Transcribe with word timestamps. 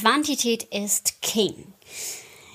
Quantität 0.00 0.62
ist 0.62 1.20
King. 1.22 1.72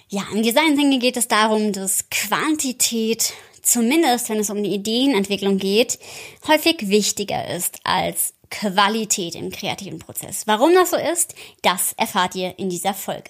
Ja, 0.07 0.23
im 0.31 0.43
Design 0.43 0.77
Thinking 0.77 1.01
geht 1.01 1.17
es 1.17 1.27
darum, 1.27 1.73
dass 1.73 2.09
Quantität, 2.09 3.33
zumindest 3.61 4.29
wenn 4.29 4.39
es 4.39 4.49
um 4.49 4.63
die 4.63 4.73
Ideenentwicklung 4.73 5.57
geht, 5.57 5.99
häufig 6.47 6.87
wichtiger 6.87 7.53
ist 7.53 7.79
als 7.83 8.33
Qualität 8.49 9.35
im 9.35 9.51
kreativen 9.51 9.99
Prozess. 9.99 10.47
Warum 10.47 10.73
das 10.73 10.91
so 10.91 10.95
ist, 10.95 11.35
das 11.63 11.91
erfahrt 11.97 12.35
ihr 12.35 12.57
in 12.57 12.69
dieser 12.69 12.93
Folge. 12.93 13.29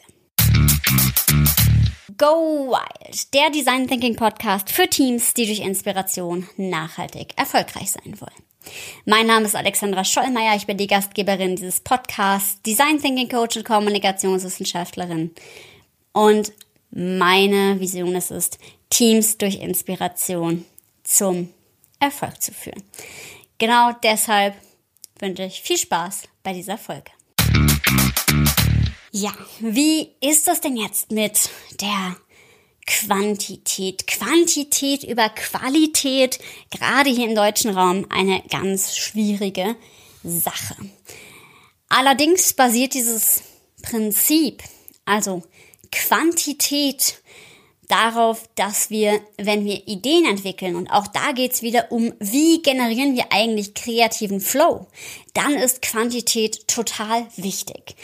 Go 2.15 2.69
Wild, 2.69 3.33
der 3.33 3.49
Design 3.49 3.87
Thinking 3.87 4.15
Podcast 4.15 4.69
für 4.71 4.87
Teams, 4.87 5.33
die 5.33 5.47
durch 5.47 5.61
Inspiration 5.61 6.47
nachhaltig 6.57 7.33
erfolgreich 7.35 7.89
sein 7.89 8.21
wollen. 8.21 8.52
Mein 9.05 9.27
Name 9.27 9.45
ist 9.45 9.55
Alexandra 9.55 10.03
Schollmeier, 10.03 10.55
ich 10.55 10.65
bin 10.65 10.77
die 10.77 10.87
Gastgeberin 10.87 11.55
dieses 11.55 11.81
Podcasts, 11.81 12.61
Design 12.61 13.01
Thinking 13.01 13.29
Coach 13.29 13.57
und 13.57 13.65
Kommunikationswissenschaftlerin. 13.65 15.31
Und 16.11 16.53
meine 16.91 17.79
Vision 17.79 18.15
ist 18.15 18.31
es, 18.31 18.51
Teams 18.89 19.37
durch 19.37 19.55
Inspiration 19.55 20.65
zum 21.03 21.51
Erfolg 21.99 22.41
zu 22.41 22.51
führen. 22.51 22.83
Genau 23.57 23.91
deshalb 24.03 24.55
wünsche 25.19 25.43
ich 25.43 25.61
viel 25.61 25.77
Spaß 25.77 26.23
bei 26.43 26.53
dieser 26.53 26.77
Folge. 26.77 27.11
Ja, 29.11 29.31
wie 29.59 30.09
ist 30.21 30.47
das 30.47 30.61
denn 30.61 30.75
jetzt 30.75 31.11
mit 31.11 31.49
der 31.79 32.15
Quantität? 32.85 34.07
Quantität 34.07 35.03
über 35.03 35.29
Qualität, 35.29 36.39
gerade 36.69 37.09
hier 37.09 37.27
im 37.27 37.35
deutschen 37.35 37.71
Raum, 37.71 38.05
eine 38.09 38.43
ganz 38.49 38.95
schwierige 38.95 39.75
Sache. 40.23 40.75
Allerdings 41.89 42.53
basiert 42.53 42.93
dieses 42.93 43.43
Prinzip, 43.81 44.63
also 45.05 45.43
Quantität, 45.91 47.21
darauf, 47.87 48.49
dass 48.55 48.89
wir, 48.89 49.21
wenn 49.37 49.65
wir 49.65 49.87
Ideen 49.87 50.25
entwickeln, 50.25 50.75
und 50.75 50.89
auch 50.89 51.07
da 51.07 51.31
geht's 51.31 51.61
wieder 51.61 51.91
um, 51.91 52.13
wie 52.19 52.61
generieren 52.61 53.15
wir 53.15 53.31
eigentlich 53.31 53.73
kreativen 53.73 54.41
Flow, 54.41 54.87
dann 55.33 55.53
ist 55.53 55.81
Quantität 55.81 56.67
total 56.67 57.27
wichtig. 57.35 57.95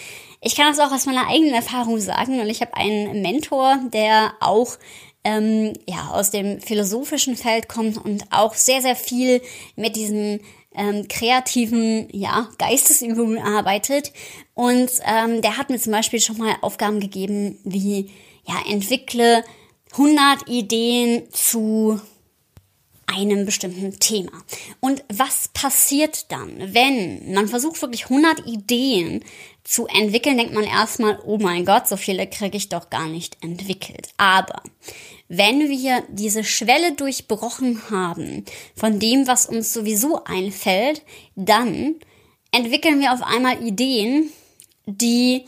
Ich 0.42 0.56
kann 0.56 0.68
das 0.68 0.80
auch 0.80 0.94
aus 0.94 1.06
meiner 1.06 1.28
eigenen 1.28 1.54
Erfahrung 1.54 2.00
sagen, 2.00 2.40
und 2.40 2.50
ich 2.50 2.62
habe 2.62 2.76
einen 2.76 3.22
Mentor, 3.22 3.78
der 3.92 4.34
auch 4.40 4.78
ähm, 5.24 5.74
ja, 5.88 6.12
aus 6.12 6.32
dem 6.32 6.62
philosophischen 6.62 7.36
Feld 7.36 7.68
kommt 7.68 7.98
und 7.98 8.24
auch 8.32 8.54
sehr, 8.54 8.82
sehr 8.82 8.96
viel 8.96 9.42
mit 9.76 9.96
diesen 9.96 10.40
ähm, 10.74 11.08
kreativen 11.08 12.08
ja, 12.12 12.50
Geistesübungen 12.58 13.40
arbeitet. 13.40 14.14
Und 14.54 14.90
ähm, 15.06 15.42
der 15.42 15.58
hat 15.58 15.70
mir 15.70 15.80
zum 15.80 15.92
Beispiel 15.92 16.22
schon 16.22 16.38
mal 16.38 16.56
Aufgaben 16.62 17.00
gegeben, 17.00 17.60
wie 17.64 18.10
ja, 18.48 18.56
entwickle 18.72 19.44
100 19.92 20.48
Ideen 20.48 21.24
zu 21.32 22.00
einem 23.16 23.46
bestimmten 23.46 24.00
Thema. 24.00 24.32
Und 24.80 25.04
was 25.12 25.50
passiert 25.50 26.32
dann, 26.32 26.74
wenn 26.74 27.34
man 27.34 27.48
versucht 27.48 27.82
wirklich 27.82 28.06
100 28.06 28.46
Ideen 28.48 29.24
zu 29.64 29.88
entwickeln, 29.88 30.38
denkt 30.38 30.54
man 30.54 30.64
erstmal, 30.64 31.20
oh 31.26 31.38
mein 31.38 31.66
Gott, 31.66 31.88
so 31.88 31.98
viele 31.98 32.28
kriege 32.28 32.58
ich 32.58 32.70
doch 32.70 32.90
gar 32.90 33.08
nicht 33.08 33.38
entwickelt. 33.44 34.10
Aber 34.18 34.64
wenn 35.28 35.70
wir 35.70 36.04
diese 36.10 36.44
Schwelle 36.44 36.94
durchbrochen 36.94 37.90
haben 37.92 38.46
von 38.76 39.00
dem, 39.00 39.28
was 39.28 39.46
uns 39.46 39.72
sowieso 39.72 40.24
einfällt, 40.24 41.04
dann 41.36 41.96
entwickeln 42.52 43.00
wir 43.00 43.14
auf 43.14 43.22
einmal 43.22 43.64
Ideen, 43.64 44.32
die 44.88 45.46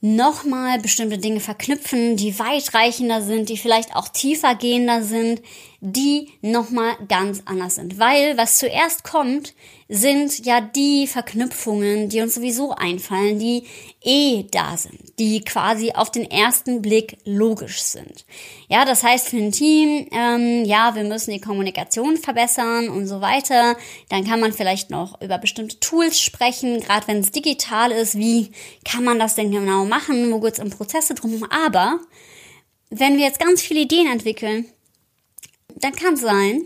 nochmal 0.00 0.78
bestimmte 0.78 1.18
Dinge 1.18 1.40
verknüpfen, 1.40 2.16
die 2.16 2.38
weitreichender 2.38 3.22
sind, 3.22 3.48
die 3.48 3.58
vielleicht 3.58 3.94
auch 3.94 4.08
tiefer 4.08 4.54
gehender 4.54 5.02
sind, 5.02 5.42
die 5.80 6.28
nochmal 6.42 6.94
ganz 7.08 7.42
anders 7.46 7.76
sind. 7.76 7.98
Weil 7.98 8.36
was 8.36 8.58
zuerst 8.58 9.02
kommt, 9.02 9.54
sind 9.88 10.46
ja 10.46 10.60
die 10.60 11.06
Verknüpfungen, 11.06 12.08
die 12.08 12.20
uns 12.20 12.34
sowieso 12.34 12.72
einfallen, 12.72 13.38
die 13.38 13.64
eh 14.02 14.44
da 14.50 14.76
sind, 14.76 15.18
die 15.18 15.40
quasi 15.40 15.92
auf 15.92 16.10
den 16.10 16.30
ersten 16.30 16.80
Blick 16.80 17.18
logisch 17.24 17.82
sind. 17.82 18.24
Ja, 18.68 18.84
das 18.84 19.02
heißt 19.02 19.28
für 19.28 19.38
ein 19.38 19.52
Team, 19.52 20.06
ähm, 20.12 20.64
ja, 20.64 20.94
wir 20.94 21.04
müssen 21.04 21.32
die 21.32 21.40
Kommunikation 21.40 22.18
verbessern 22.18 22.88
und 22.88 23.06
so 23.06 23.20
weiter. 23.20 23.76
Dann 24.10 24.24
kann 24.24 24.38
man 24.38 24.52
vielleicht 24.52 24.90
noch 24.90 25.20
über 25.20 25.38
bestimmte 25.38 25.80
Tools 25.80 26.20
sprechen, 26.20 26.80
gerade 26.80 27.08
wenn 27.08 27.18
es 27.18 27.32
digital 27.32 27.90
ist. 27.90 28.16
Wie 28.16 28.52
kann 28.84 29.02
man 29.02 29.18
das 29.18 29.34
denn 29.34 29.50
genau 29.50 29.86
machen? 29.86 30.30
Wo 30.30 30.40
geht 30.40 30.54
es 30.54 30.60
um 30.60 30.70
Prozesse 30.70 31.14
drum? 31.14 31.44
Aber 31.50 31.98
wenn 32.90 33.16
wir 33.16 33.24
jetzt 33.24 33.40
ganz 33.40 33.62
viele 33.62 33.80
Ideen 33.80 34.06
entwickeln, 34.06 34.66
dann 35.76 35.92
kann 35.92 36.14
es 36.14 36.20
sein, 36.20 36.62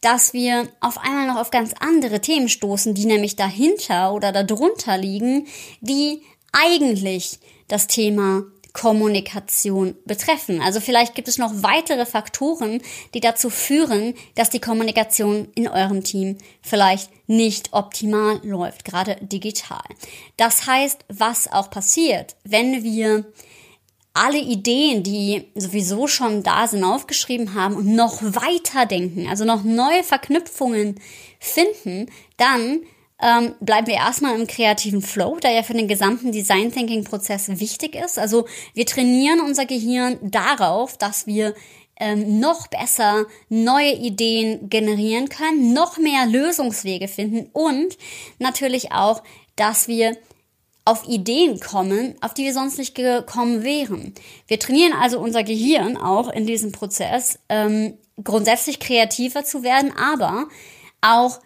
dass 0.00 0.32
wir 0.32 0.68
auf 0.80 0.98
einmal 0.98 1.26
noch 1.28 1.36
auf 1.36 1.50
ganz 1.50 1.72
andere 1.78 2.20
Themen 2.20 2.48
stoßen, 2.48 2.94
die 2.94 3.06
nämlich 3.06 3.36
dahinter 3.36 4.12
oder 4.12 4.32
darunter 4.32 4.98
liegen, 4.98 5.46
die 5.80 6.22
eigentlich 6.52 7.38
das 7.68 7.86
Thema 7.86 8.42
Kommunikation 8.72 9.94
betreffen. 10.06 10.62
Also 10.62 10.80
vielleicht 10.80 11.14
gibt 11.14 11.28
es 11.28 11.38
noch 11.38 11.50
weitere 11.62 12.06
Faktoren, 12.06 12.80
die 13.14 13.20
dazu 13.20 13.50
führen, 13.50 14.14
dass 14.34 14.50
die 14.50 14.60
Kommunikation 14.60 15.48
in 15.54 15.68
eurem 15.68 16.02
Team 16.02 16.38
vielleicht 16.62 17.10
nicht 17.26 17.72
optimal 17.72 18.40
läuft, 18.42 18.84
gerade 18.84 19.16
digital. 19.20 19.84
Das 20.36 20.66
heißt, 20.66 21.04
was 21.08 21.52
auch 21.52 21.70
passiert, 21.70 22.34
wenn 22.44 22.82
wir 22.82 23.26
alle 24.14 24.38
Ideen, 24.38 25.02
die 25.02 25.46
sowieso 25.54 26.06
schon 26.06 26.42
da 26.42 26.66
sind, 26.66 26.84
aufgeschrieben 26.84 27.54
haben 27.54 27.76
und 27.76 27.94
noch 27.94 28.22
weiter 28.22 28.86
denken, 28.86 29.26
also 29.28 29.44
noch 29.44 29.64
neue 29.64 30.02
Verknüpfungen 30.02 31.00
finden, 31.38 32.10
dann 32.36 32.80
ähm, 33.22 33.54
bleiben 33.60 33.86
wir 33.86 33.94
erstmal 33.94 34.38
im 34.38 34.46
kreativen 34.46 35.00
Flow, 35.00 35.38
der 35.38 35.52
ja 35.52 35.62
für 35.62 35.74
den 35.74 35.88
gesamten 35.88 36.32
Design 36.32 36.72
Thinking 36.72 37.04
Prozess 37.04 37.48
wichtig 37.60 37.94
ist. 37.94 38.18
Also 38.18 38.46
wir 38.74 38.84
trainieren 38.84 39.40
unser 39.40 39.64
Gehirn 39.64 40.18
darauf, 40.20 40.98
dass 40.98 41.26
wir 41.26 41.54
ähm, 41.96 42.40
noch 42.40 42.66
besser 42.66 43.26
neue 43.48 43.92
Ideen 43.92 44.68
generieren 44.68 45.28
können, 45.28 45.72
noch 45.72 45.98
mehr 45.98 46.26
Lösungswege 46.26 47.06
finden 47.06 47.48
und 47.52 47.96
natürlich 48.38 48.92
auch, 48.92 49.22
dass 49.56 49.86
wir 49.86 50.16
auf 50.84 51.06
Ideen 51.06 51.60
kommen, 51.60 52.16
auf 52.20 52.34
die 52.34 52.44
wir 52.44 52.52
sonst 52.52 52.78
nicht 52.78 52.94
gekommen 52.94 53.62
wären. 53.62 54.14
Wir 54.48 54.58
trainieren 54.58 54.92
also 54.94 55.20
unser 55.20 55.44
Gehirn 55.44 55.96
auch 55.96 56.28
in 56.28 56.46
diesem 56.46 56.72
Prozess, 56.72 57.38
ähm, 57.48 57.98
grundsätzlich 58.22 58.80
kreativer 58.80 59.44
zu 59.44 59.62
werden, 59.62 59.92
aber 59.96 60.48
auch 61.00 61.40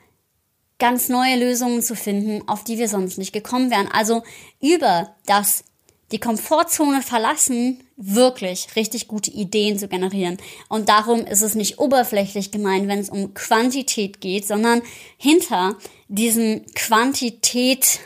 ganz 0.78 1.08
neue 1.08 1.36
Lösungen 1.36 1.82
zu 1.82 1.94
finden, 1.94 2.46
auf 2.48 2.64
die 2.64 2.78
wir 2.78 2.88
sonst 2.88 3.18
nicht 3.18 3.32
gekommen 3.32 3.70
wären. 3.70 3.88
Also 3.92 4.22
über 4.60 5.14
das 5.26 5.64
die 6.12 6.20
Komfortzone 6.20 7.02
verlassen, 7.02 7.82
wirklich 7.96 8.76
richtig 8.76 9.08
gute 9.08 9.30
Ideen 9.30 9.78
zu 9.78 9.88
generieren. 9.88 10.36
Und 10.68 10.88
darum 10.88 11.20
ist 11.20 11.42
es 11.42 11.54
nicht 11.54 11.78
oberflächlich 11.78 12.52
gemeint, 12.52 12.86
wenn 12.88 13.00
es 13.00 13.10
um 13.10 13.34
Quantität 13.34 14.20
geht, 14.20 14.46
sondern 14.46 14.82
hinter 15.16 15.76
diesem 16.08 16.64
Quantität 16.74 17.98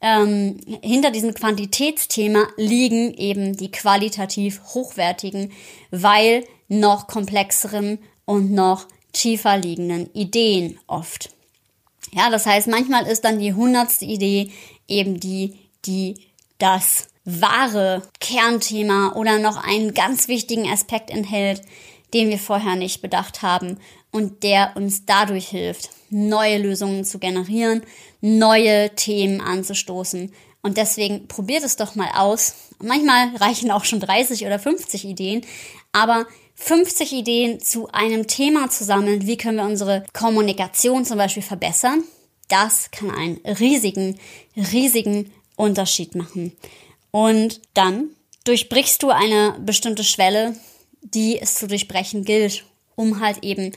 ähm, 0.00 0.58
hinter 0.82 1.10
diesem 1.10 1.34
Quantitätsthema 1.34 2.46
liegen 2.56 3.14
eben 3.14 3.56
die 3.56 3.70
qualitativ 3.70 4.60
hochwertigen, 4.74 5.52
weil 5.90 6.44
noch 6.68 7.06
komplexeren 7.06 7.98
und 8.24 8.52
noch 8.52 8.86
tiefer 9.12 9.56
liegenden 9.56 10.12
Ideen 10.12 10.78
oft. 10.86 11.30
Ja, 12.12 12.30
das 12.30 12.46
heißt, 12.46 12.68
manchmal 12.68 13.06
ist 13.06 13.24
dann 13.24 13.38
die 13.38 13.54
hundertste 13.54 14.04
Idee 14.04 14.50
eben 14.86 15.18
die, 15.18 15.58
die 15.86 16.14
das 16.58 17.08
wahre 17.24 18.02
Kernthema 18.20 19.12
oder 19.14 19.38
noch 19.38 19.56
einen 19.56 19.94
ganz 19.94 20.28
wichtigen 20.28 20.70
Aspekt 20.70 21.10
enthält, 21.10 21.62
den 22.14 22.28
wir 22.28 22.38
vorher 22.38 22.76
nicht 22.76 23.02
bedacht 23.02 23.42
haben 23.42 23.78
und 24.10 24.42
der 24.42 24.72
uns 24.74 25.04
dadurch 25.06 25.48
hilft, 25.48 25.90
neue 26.10 26.58
Lösungen 26.58 27.04
zu 27.04 27.18
generieren, 27.18 27.82
neue 28.20 28.94
Themen 28.94 29.40
anzustoßen. 29.40 30.32
Und 30.62 30.76
deswegen 30.76 31.28
probiert 31.28 31.64
es 31.64 31.76
doch 31.76 31.94
mal 31.94 32.10
aus. 32.14 32.54
Manchmal 32.82 33.36
reichen 33.36 33.70
auch 33.70 33.84
schon 33.84 34.00
30 34.00 34.46
oder 34.46 34.58
50 34.58 35.04
Ideen, 35.04 35.42
aber 35.92 36.26
50 36.56 37.12
Ideen 37.12 37.60
zu 37.60 37.88
einem 37.92 38.26
Thema 38.26 38.70
zu 38.70 38.84
sammeln, 38.84 39.26
wie 39.26 39.36
können 39.36 39.58
wir 39.58 39.64
unsere 39.64 40.04
Kommunikation 40.12 41.04
zum 41.04 41.18
Beispiel 41.18 41.42
verbessern, 41.42 42.02
das 42.48 42.90
kann 42.90 43.10
einen 43.10 43.38
riesigen, 43.58 44.18
riesigen 44.56 45.32
Unterschied 45.56 46.14
machen. 46.14 46.56
Und 47.10 47.60
dann 47.74 48.10
durchbrichst 48.44 49.02
du 49.02 49.10
eine 49.10 49.56
bestimmte 49.60 50.04
Schwelle, 50.04 50.56
die 51.14 51.40
es 51.40 51.54
zu 51.54 51.66
durchbrechen 51.66 52.24
gilt, 52.24 52.64
um 52.94 53.20
halt 53.20 53.42
eben 53.42 53.72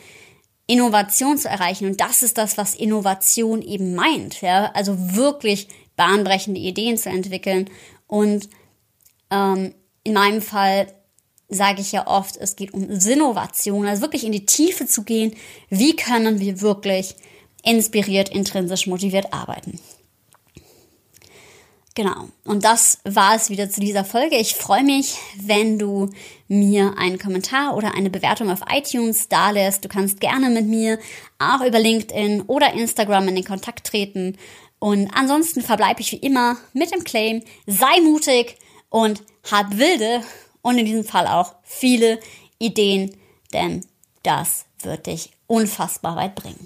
Innovation 0.68 1.38
zu 1.38 1.50
erreichen. 1.50 1.88
Und 1.88 2.00
das 2.00 2.24
ist 2.24 2.38
das, 2.38 2.58
was 2.58 2.76
Innovation 2.76 3.62
eben 3.62 3.96
meint. 3.96 4.42
Ja? 4.42 4.72
Also 4.74 4.96
wirklich 5.16 5.68
bahnbrechende 5.96 6.60
Ideen 6.60 6.98
zu 6.98 7.10
entwickeln 7.10 7.70
Und 8.08 8.50
ähm, 9.32 9.74
in 10.04 10.14
meinem 10.14 10.42
Fall 10.42 10.88
sage 11.50 11.82
ich 11.82 11.92
ja 11.92 12.08
oft, 12.08 12.38
es 12.38 12.56
geht 12.56 12.74
um 12.74 13.00
Sinnovation, 13.00 13.88
also 13.88 14.04
wirklich 14.04 14.24
in 14.24 14.32
die 14.32 14.46
Tiefe 14.46 14.86
zu 14.86 15.04
gehen. 15.04 15.36
Wie 15.70 15.96
können 15.96 16.40
wir 16.40 16.62
wirklich 16.62 17.16
inspiriert, 17.64 18.30
intrinsisch 18.30 18.88
motiviert 18.88 19.34
arbeiten? 19.34 19.80
Genau. 22.00 22.30
Und 22.46 22.64
das 22.64 23.00
war 23.04 23.36
es 23.36 23.50
wieder 23.50 23.70
zu 23.70 23.82
dieser 23.82 24.06
Folge. 24.06 24.38
Ich 24.38 24.56
freue 24.56 24.86
mich, 24.86 25.18
wenn 25.36 25.78
du 25.78 26.10
mir 26.48 26.94
einen 26.98 27.20
Kommentar 27.20 27.76
oder 27.76 27.94
eine 27.94 28.10
Bewertung 28.10 28.50
auf 28.50 28.62
iTunes 28.72 29.28
dalässt. 29.28 29.84
Du 29.84 29.90
kannst 29.90 30.22
gerne 30.22 30.50
mit 30.50 30.66
mir 30.66 30.98
auch 31.40 31.60
über 31.60 31.78
LinkedIn 31.78 32.44
oder 32.44 32.72
Instagram 32.72 33.28
in 33.28 33.36
den 33.36 33.44
Kontakt 33.44 33.86
treten. 33.86 34.38
Und 34.80 35.12
ansonsten 35.14 35.62
verbleibe 35.62 36.00
ich 36.00 36.14
wie 36.14 36.26
immer 36.26 36.56
mit 36.72 36.94
dem 36.94 37.04
Claim, 37.04 37.44
sei 37.68 38.00
mutig 38.02 38.56
und 38.88 39.22
hab 39.52 39.78
wilde 39.78 40.24
und 40.62 40.78
in 40.78 40.86
diesem 40.86 41.04
Fall 41.04 41.28
auch 41.28 41.56
viele 41.64 42.22
Ideen, 42.60 43.18
denn 43.52 43.86
das 44.24 44.64
wird 44.84 45.08
dich 45.08 45.32
unfassbar 45.48 46.16
weit 46.16 46.36
bringen. 46.36 46.66